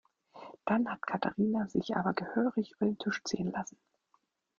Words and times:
Dann 0.65 0.89
hat 0.89 1.03
Katharina 1.03 1.67
sich 1.67 1.95
aber 1.95 2.13
gehörig 2.15 2.71
über 2.71 2.87
den 2.87 2.97
Tisch 2.97 3.21
ziehen 3.23 3.51
lassen. 3.51 3.77